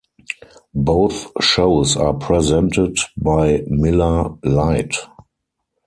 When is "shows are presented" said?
1.43-2.97